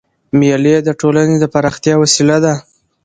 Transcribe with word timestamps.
مېلې 0.39 0.75
د 0.83 0.89
ټولني 0.99 1.35
د 1.37 1.37
اړیکو 1.43 1.49
د 1.51 1.51
پراختیا 1.53 1.95
وسیله 1.99 2.37
ده. 2.45 2.53